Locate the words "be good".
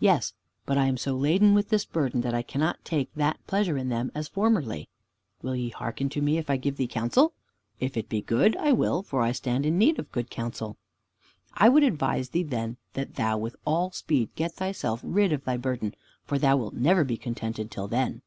8.10-8.54